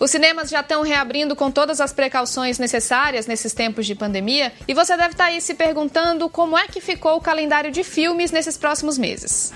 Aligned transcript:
Os 0.00 0.10
cinemas 0.10 0.48
já 0.48 0.60
estão 0.60 0.80
reabrindo 0.80 1.36
com 1.36 1.50
todas 1.50 1.78
as 1.78 1.92
precauções 1.92 2.58
necessárias 2.58 3.26
nesses 3.26 3.52
tempos 3.52 3.84
de 3.84 3.94
pandemia 3.94 4.50
e 4.66 4.72
você 4.72 4.96
deve 4.96 5.10
estar 5.10 5.26
aí 5.26 5.42
se 5.42 5.52
perguntando 5.52 6.26
como 6.30 6.56
é 6.56 6.66
que 6.66 6.80
ficou 6.80 7.18
o 7.18 7.20
calendário 7.20 7.70
de 7.70 7.84
filmes 7.84 8.30
nesses 8.30 8.56
próximos 8.56 8.96
meses. 8.96 9.52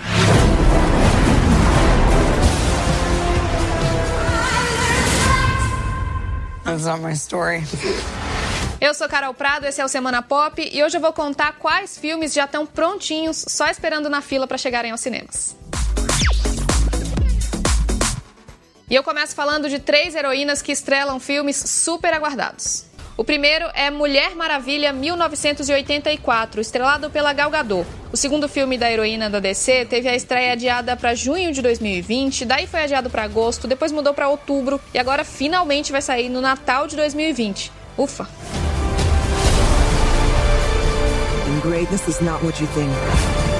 That's 6.62 6.84
not 6.84 7.00
my 7.00 7.14
story. 7.14 7.62
Eu 8.78 8.92
sou 8.92 9.08
Carol 9.08 9.32
Prado, 9.32 9.64
esse 9.64 9.80
é 9.80 9.84
o 9.84 9.88
Semana 9.88 10.20
Pop 10.20 10.60
e 10.60 10.84
hoje 10.84 10.98
eu 10.98 11.00
vou 11.00 11.14
contar 11.14 11.52
quais 11.54 11.96
filmes 11.96 12.34
já 12.34 12.44
estão 12.44 12.66
prontinhos, 12.66 13.46
só 13.48 13.66
esperando 13.68 14.10
na 14.10 14.20
fila 14.20 14.46
para 14.46 14.58
chegarem 14.58 14.90
aos 14.90 15.00
cinemas. 15.00 15.56
E 18.88 18.94
eu 18.94 19.02
começo 19.02 19.34
falando 19.34 19.68
de 19.68 19.78
três 19.78 20.14
heroínas 20.14 20.60
que 20.60 20.70
estrelam 20.70 21.18
filmes 21.18 21.56
super 21.56 22.12
aguardados. 22.12 22.84
O 23.16 23.24
primeiro 23.24 23.64
é 23.72 23.90
Mulher 23.90 24.34
Maravilha 24.34 24.92
1984, 24.92 26.60
estrelado 26.60 27.08
pela 27.08 27.32
Gal 27.32 27.48
Gadot. 27.48 27.88
O 28.12 28.16
segundo 28.16 28.48
filme 28.48 28.76
da 28.76 28.90
heroína 28.90 29.30
da 29.30 29.40
DC 29.40 29.86
teve 29.86 30.08
a 30.08 30.14
estreia 30.14 30.52
adiada 30.52 30.96
para 30.96 31.14
junho 31.14 31.52
de 31.52 31.62
2020, 31.62 32.44
daí 32.44 32.66
foi 32.66 32.82
adiado 32.82 33.08
para 33.08 33.22
agosto, 33.22 33.66
depois 33.68 33.92
mudou 33.92 34.12
para 34.12 34.28
outubro 34.28 34.80
e 34.92 34.98
agora 34.98 35.24
finalmente 35.24 35.92
vai 35.92 36.02
sair 36.02 36.28
no 36.28 36.40
Natal 36.40 36.86
de 36.86 36.96
2020. 36.96 37.72
Ufa! 37.96 38.28
Greatness 41.62 42.06
is 42.08 42.20
not 42.20 42.44
what 42.44 42.60
you 42.60 42.68
think. 42.74 43.53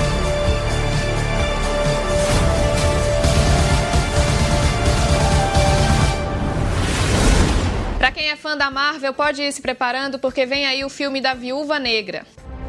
Fã 8.45 8.59
da 8.59 8.71
Marvel, 8.71 9.15
pode 9.15 9.41
ir 9.41 9.51
se 9.51 9.63
preparando 9.63 10.19
porque 10.19 10.45
vem 10.45 10.67
aí 10.67 10.85
o 10.85 10.91
filme 10.91 11.19
da 11.19 11.33
Viúva 11.33 11.79
Negra. 11.79 12.27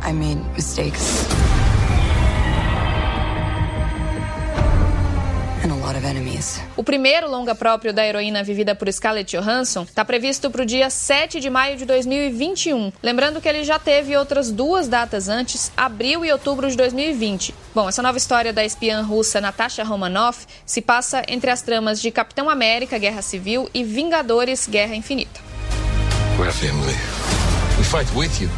I 0.07 0.13
made 0.13 0.39
mistakes. 0.55 1.25
O 6.77 6.83
primeiro 6.83 7.29
longa 7.29 7.53
próprio 7.53 7.93
da 7.93 8.05
heroína 8.05 8.43
vivida 8.43 8.73
por 8.73 8.91
Scarlett 8.91 9.37
Johansson 9.37 9.83
está 9.83 10.05
previsto 10.05 10.49
para 10.49 10.61
o 10.61 10.65
dia 10.65 10.89
7 10.89 11.39
de 11.39 11.49
maio 11.49 11.77
de 11.77 11.85
2021. 11.85 12.91
Lembrando 13.03 13.41
que 13.41 13.49
ele 13.49 13.63
já 13.63 13.77
teve 13.77 14.15
outras 14.15 14.51
duas 14.51 14.87
datas 14.87 15.27
antes, 15.27 15.71
abril 15.75 16.23
e 16.23 16.31
outubro 16.31 16.69
de 16.69 16.77
2020. 16.77 17.53
Bom, 17.73 17.89
essa 17.89 18.01
nova 18.01 18.17
história 18.17 18.53
da 18.53 18.63
espiã 18.63 19.01
russa 19.01 19.41
Natasha 19.41 19.83
Romanoff 19.83 20.45
se 20.65 20.81
passa 20.81 21.23
entre 21.27 21.49
as 21.49 21.61
tramas 21.61 22.01
de 22.01 22.11
Capitão 22.11 22.49
América 22.49 22.97
Guerra 22.97 23.21
Civil 23.21 23.69
e 23.73 23.83
Vingadores 23.83 24.67
Guerra 24.67 24.95
Infinita. 24.95 25.44
We're 26.37 26.51
family. 26.51 26.93
We 27.77 27.83
fight 27.85 28.11
with 28.13 28.41
you. 28.41 28.49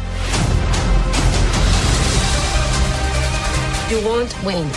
You 3.88 4.00
won't 4.04 4.34
win. 4.44 4.68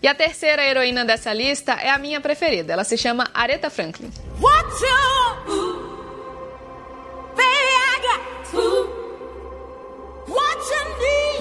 E 0.00 0.06
a 0.06 0.14
terceira 0.14 0.62
heroína 0.62 1.04
dessa 1.04 1.32
lista 1.32 1.72
é 1.72 1.90
a 1.90 1.98
minha 1.98 2.20
preferida. 2.20 2.72
Ela 2.72 2.84
se 2.84 2.96
chama 2.96 3.28
Aretha 3.34 3.68
Franklin. 3.70 4.12
What 4.38 4.66
you, 4.80 5.02
baby, 7.34 7.74
I 7.74 7.98
got 8.06 8.54
what 10.28 10.58
you 10.70 10.82
need. 11.02 11.40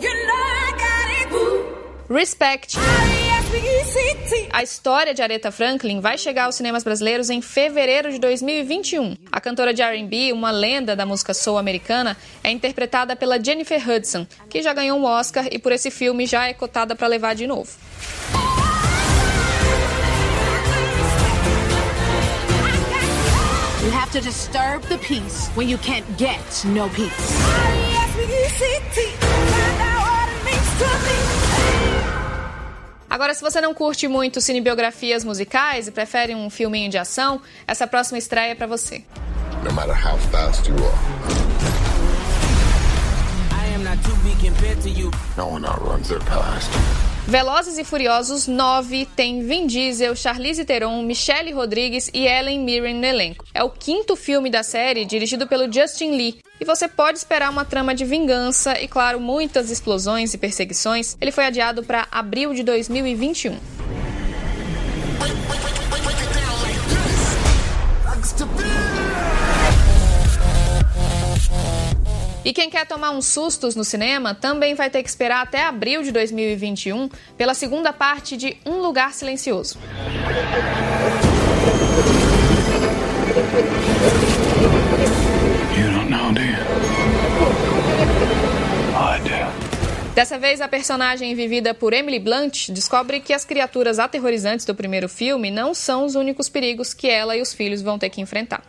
You 0.00 0.12
know 0.26 0.44
I 0.66 0.72
got 0.76 1.08
it. 1.20 1.32
Respect. 2.08 2.76
A 4.56 4.62
história 4.62 5.12
de 5.12 5.20
Aretha 5.20 5.50
Franklin 5.50 6.00
vai 6.00 6.16
chegar 6.16 6.44
aos 6.44 6.54
cinemas 6.54 6.82
brasileiros 6.82 7.28
em 7.28 7.42
fevereiro 7.42 8.10
de 8.10 8.18
2021. 8.18 9.14
A 9.30 9.38
cantora 9.38 9.74
de 9.74 9.82
R&B, 9.82 10.32
uma 10.32 10.50
lenda 10.50 10.96
da 10.96 11.04
música 11.04 11.34
soul 11.34 11.58
americana, 11.58 12.16
é 12.42 12.50
interpretada 12.50 13.14
pela 13.14 13.38
Jennifer 13.38 13.78
Hudson, 13.86 14.26
que 14.48 14.62
já 14.62 14.72
ganhou 14.72 14.98
um 14.98 15.04
Oscar 15.04 15.46
e 15.50 15.58
por 15.58 15.72
esse 15.72 15.90
filme 15.90 16.26
já 16.26 16.48
é 16.48 16.54
cotada 16.54 16.96
para 16.96 17.06
levar 17.06 17.34
de 17.34 17.46
novo. 17.46 17.70
You 23.84 23.92
have 23.92 24.10
to 24.12 24.20
disturb 24.22 24.82
the 24.88 24.96
peace 24.98 25.48
when 25.54 25.68
you 25.68 25.76
can't 25.78 26.06
get 26.16 26.64
no 26.64 26.88
peace. 26.88 27.36
Agora, 33.16 33.32
se 33.32 33.40
você 33.40 33.62
não 33.62 33.72
curte 33.72 34.06
muito 34.06 34.42
cinebiografias 34.42 35.24
musicais 35.24 35.88
e 35.88 35.90
prefere 35.90 36.34
um 36.34 36.50
filminho 36.50 36.90
de 36.90 36.98
ação, 36.98 37.40
essa 37.66 37.86
próxima 37.86 38.18
estreia 38.18 38.50
é 38.52 38.54
para 38.54 38.66
você. 38.66 39.04
No 39.64 39.72
matter 39.72 39.96
how 40.06 40.18
fast 40.30 40.68
you 40.68 40.76
are. 40.76 41.16
No 45.34 45.46
one 45.48 45.64
outruns 45.64 46.08
their 46.08 46.20
past. 46.24 46.70
Velozes 47.26 47.78
e 47.78 47.84
Furiosos 47.84 48.46
9 48.46 49.06
tem 49.16 49.46
Vin 49.46 49.66
Diesel, 49.66 50.14
Charlize 50.14 50.64
Theron, 50.66 51.02
Michelle 51.02 51.52
Rodrigues 51.52 52.10
e 52.12 52.26
Ellen 52.26 52.60
Mirren 52.60 52.96
no 52.96 53.06
elenco. 53.06 53.46
É 53.54 53.64
o 53.64 53.70
quinto 53.70 54.14
filme 54.14 54.50
da 54.50 54.62
série 54.62 55.06
dirigido 55.06 55.46
pelo 55.46 55.72
Justin 55.72 56.10
Lee. 56.12 56.38
E 56.58 56.64
você 56.64 56.88
pode 56.88 57.18
esperar 57.18 57.50
uma 57.50 57.64
trama 57.64 57.94
de 57.94 58.04
vingança 58.04 58.80
e, 58.80 58.88
claro, 58.88 59.20
muitas 59.20 59.70
explosões 59.70 60.32
e 60.32 60.38
perseguições. 60.38 61.16
Ele 61.20 61.30
foi 61.30 61.44
adiado 61.44 61.82
para 61.82 62.08
abril 62.10 62.54
de 62.54 62.62
2021. 62.62 63.58
E 72.46 72.52
quem 72.52 72.70
quer 72.70 72.86
tomar 72.86 73.10
uns 73.10 73.26
sustos 73.26 73.74
no 73.74 73.82
cinema 73.82 74.32
também 74.32 74.74
vai 74.74 74.88
ter 74.88 75.02
que 75.02 75.08
esperar 75.08 75.42
até 75.42 75.64
abril 75.64 76.04
de 76.04 76.12
2021 76.12 77.10
pela 77.36 77.54
segunda 77.54 77.92
parte 77.92 78.36
de 78.36 78.56
Um 78.64 78.80
Lugar 78.80 79.12
Silencioso. 79.12 79.76
Dessa 90.16 90.38
vez, 90.38 90.62
a 90.62 90.66
personagem 90.66 91.34
vivida 91.34 91.74
por 91.74 91.92
Emily 91.92 92.18
Blunt 92.18 92.70
descobre 92.70 93.20
que 93.20 93.34
as 93.34 93.44
criaturas 93.44 93.98
aterrorizantes 93.98 94.64
do 94.64 94.74
primeiro 94.74 95.10
filme 95.10 95.50
não 95.50 95.74
são 95.74 96.06
os 96.06 96.14
únicos 96.14 96.48
perigos 96.48 96.94
que 96.94 97.06
ela 97.06 97.36
e 97.36 97.42
os 97.42 97.52
filhos 97.52 97.82
vão 97.82 97.98
ter 97.98 98.08
que 98.08 98.22
enfrentar. 98.22 98.62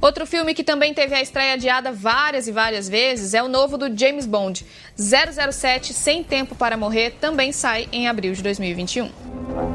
Outro 0.00 0.26
filme 0.26 0.54
que 0.54 0.64
também 0.64 0.92
teve 0.92 1.14
a 1.14 1.22
estreia 1.22 1.52
adiada 1.52 1.92
várias 1.92 2.48
e 2.48 2.52
várias 2.52 2.88
vezes 2.88 3.32
é 3.32 3.44
o 3.44 3.48
novo 3.48 3.78
do 3.78 3.96
James 3.96 4.26
Bond. 4.26 4.66
007 4.96 5.94
Sem 5.94 6.24
Tempo 6.24 6.56
para 6.56 6.76
Morrer 6.76 7.12
também 7.20 7.52
sai 7.52 7.88
em 7.92 8.08
abril 8.08 8.32
de 8.32 8.42
2021. 8.42 9.73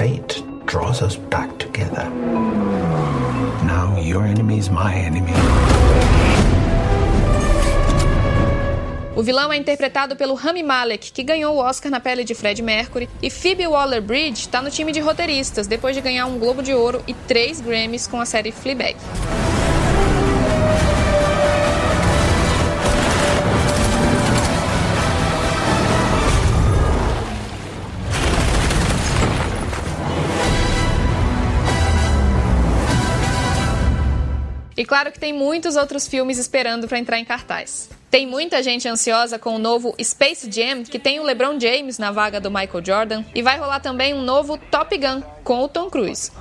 Fate 0.00 0.42
draws 0.64 1.02
us 1.02 1.16
back 1.28 1.58
together. 1.58 2.08
Now 3.66 3.98
your 4.00 4.24
enemy 4.24 4.56
is 4.56 4.70
my 4.70 4.94
enemy. 4.94 5.34
O 9.14 9.22
vilão 9.22 9.52
é 9.52 9.58
interpretado 9.58 10.16
pelo 10.16 10.32
Rami 10.34 10.62
Malek, 10.62 11.12
que 11.12 11.22
ganhou 11.22 11.54
o 11.56 11.58
Oscar 11.58 11.92
na 11.92 12.00
pele 12.00 12.24
de 12.24 12.34
Fred 12.34 12.62
Mercury, 12.62 13.10
e 13.22 13.28
Phoebe 13.28 13.66
Waller-Bridge 13.66 14.40
está 14.40 14.62
no 14.62 14.70
time 14.70 14.90
de 14.90 15.00
roteiristas, 15.00 15.66
depois 15.66 15.94
de 15.94 16.00
ganhar 16.00 16.24
um 16.24 16.38
Globo 16.38 16.62
de 16.62 16.72
Ouro 16.72 17.02
e 17.06 17.12
três 17.12 17.60
Grammys 17.60 18.06
com 18.06 18.18
a 18.18 18.24
série 18.24 18.52
Fleabag. 18.52 18.96
E 34.80 34.84
claro 34.86 35.12
que 35.12 35.20
tem 35.20 35.30
muitos 35.30 35.76
outros 35.76 36.08
filmes 36.08 36.38
esperando 36.38 36.88
para 36.88 36.98
entrar 36.98 37.18
em 37.18 37.24
cartaz. 37.26 37.90
Tem 38.10 38.26
muita 38.26 38.62
gente 38.62 38.88
ansiosa 38.88 39.38
com 39.38 39.54
o 39.54 39.58
novo 39.58 39.94
Space 40.02 40.50
Jam, 40.50 40.84
que 40.84 40.98
tem 40.98 41.20
o 41.20 41.22
LeBron 41.22 41.60
James 41.60 41.98
na 41.98 42.10
vaga 42.10 42.40
do 42.40 42.50
Michael 42.50 42.82
Jordan, 42.82 43.24
e 43.34 43.42
vai 43.42 43.58
rolar 43.58 43.80
também 43.80 44.14
um 44.14 44.22
novo 44.22 44.56
Top 44.56 44.96
Gun 44.96 45.20
com 45.44 45.60
o 45.62 45.68
Tom 45.68 45.90
Cruise. 45.90 46.32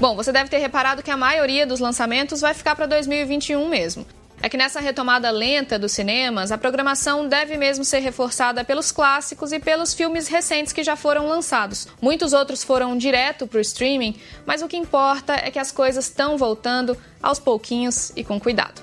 Bom, 0.00 0.16
você 0.16 0.32
deve 0.32 0.48
ter 0.48 0.56
reparado 0.56 1.02
que 1.02 1.10
a 1.10 1.18
maioria 1.18 1.66
dos 1.66 1.80
lançamentos 1.80 2.40
vai 2.40 2.54
ficar 2.54 2.74
para 2.74 2.86
2021 2.86 3.68
mesmo. 3.68 4.06
É 4.42 4.48
que 4.48 4.56
nessa 4.56 4.80
retomada 4.80 5.30
lenta 5.30 5.78
dos 5.78 5.92
cinemas, 5.92 6.52
a 6.52 6.58
programação 6.58 7.26
deve 7.26 7.56
mesmo 7.56 7.84
ser 7.84 8.00
reforçada 8.00 8.64
pelos 8.64 8.92
clássicos 8.92 9.52
e 9.52 9.58
pelos 9.58 9.94
filmes 9.94 10.28
recentes 10.28 10.72
que 10.72 10.82
já 10.82 10.96
foram 10.96 11.26
lançados. 11.26 11.88
Muitos 12.00 12.32
outros 12.32 12.62
foram 12.62 12.96
direto 12.96 13.46
para 13.46 13.58
o 13.58 13.60
streaming, 13.60 14.16
mas 14.44 14.62
o 14.62 14.68
que 14.68 14.76
importa 14.76 15.34
é 15.34 15.50
que 15.50 15.58
as 15.58 15.72
coisas 15.72 16.06
estão 16.06 16.36
voltando 16.36 16.96
aos 17.22 17.38
pouquinhos 17.38 18.12
e 18.14 18.22
com 18.22 18.38
cuidado. 18.38 18.82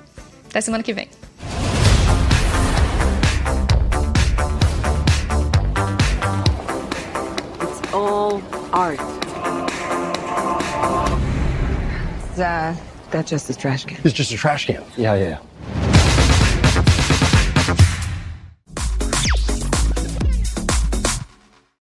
Até 0.49 0.61
semana 0.61 0.83
que 0.83 0.93
vem. 0.93 1.07
It's 7.61 7.93
all 7.93 8.41
art. 8.73 8.99
Is, 12.33 12.39
uh, 12.39 12.90
That's 13.11 13.29
just 13.29 13.49
a 13.49 13.53
trash 13.53 13.85
can. 13.85 13.97
It's 14.03 14.13
just 14.13 14.31
a 14.31 14.37
trash 14.37 14.67
can. 14.67 14.83
Yeah, 14.97 15.15
yeah, 15.15 15.39
yeah. 15.65 15.80